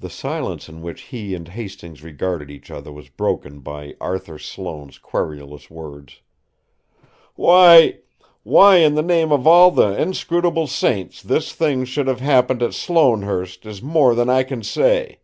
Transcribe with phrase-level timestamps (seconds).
[0.00, 4.96] The silence in which he and Hastings regarded each other was broken by Arthur Sloane's
[4.96, 6.22] querulous words:
[7.34, 7.98] "Why
[8.42, 12.72] why, in the name of all the inscrutable saints, this thing should have happened at
[12.72, 15.18] Sloanehurst, is more than I can say!